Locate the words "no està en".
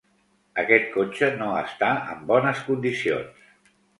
1.41-2.25